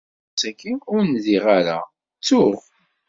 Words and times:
Aseggas-agi 0.33 0.73
ur 0.93 1.01
ndiɣ 1.11 1.45
ara. 1.57 1.77
Ttuɣ. 2.17 2.59